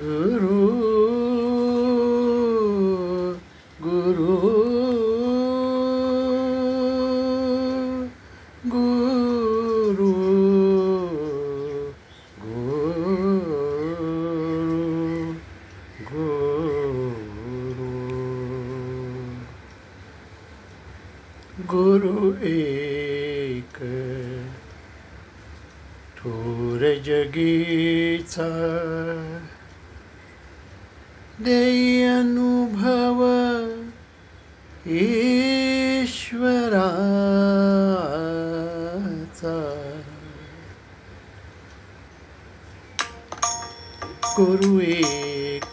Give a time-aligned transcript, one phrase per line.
[0.00, 0.58] गुरु
[3.82, 4.36] गुरु
[8.70, 10.10] गुरु
[16.10, 16.48] गुरु
[21.68, 22.16] गुरु
[22.48, 23.78] एक
[26.22, 28.48] थोर जगीचा
[31.44, 33.22] देई अनुभव
[37.38, 39.56] ईश्वराचा
[44.38, 45.64] गुरु एक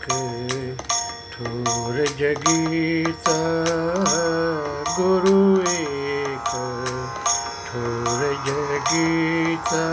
[1.34, 3.36] थोर जगीचा
[4.98, 5.38] गुरु
[5.72, 6.50] एक
[7.68, 9.86] थोर जगीचा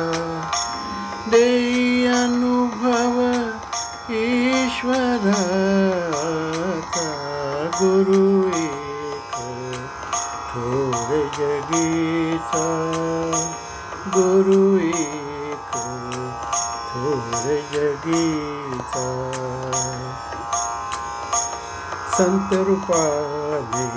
[4.78, 5.36] ईश्वराचा
[7.78, 8.26] गुरु
[8.58, 9.38] एक
[10.50, 12.66] थोर जगीचा
[14.16, 15.74] गुरु एक
[16.90, 19.08] थोर जगीचा
[22.18, 23.88] संत रूपाने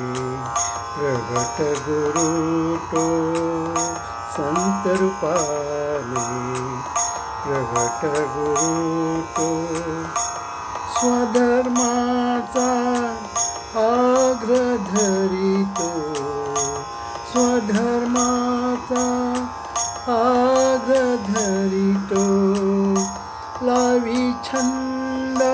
[0.96, 2.26] प्रगट गुरु
[2.88, 3.04] तो।
[4.32, 6.24] संत रूपाने
[7.44, 8.74] प्रगट गुरु
[9.36, 9.48] तो।
[11.00, 12.70] स्वधर्माचा
[13.82, 15.86] आग्रधरितो
[17.30, 19.04] स्वधर्माचा
[20.16, 22.26] आग्रधरितो
[23.62, 25.44] स्वधर्माग्रधरितु स्वधर्मा आग्रधरितु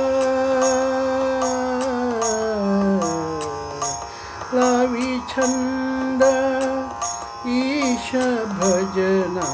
[7.76, 9.48] लविछन्दविच्छन्दशभजना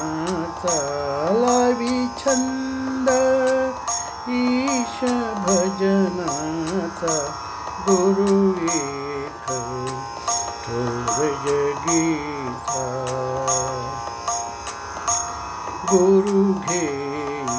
[1.45, 3.09] लविच्छन्द
[5.53, 7.15] भजनाचा
[7.87, 8.37] गुरु
[8.75, 9.49] एक
[15.91, 17.59] गुरु घेई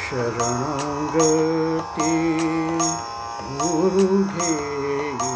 [0.00, 2.10] शरणागती
[3.62, 5.32] गुरु घेई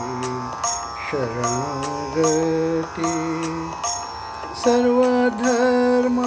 [1.09, 3.15] शरणागती।
[4.65, 5.00] सर्व
[5.43, 6.19] धर्म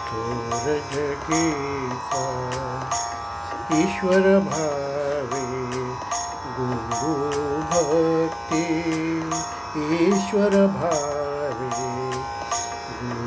[0.07, 2.25] थोर जगीचा
[3.73, 5.45] ईश्वर भावे,
[6.57, 7.13] गुरु
[7.71, 8.63] भक्ती,
[9.95, 11.71] ईश्वर भावे,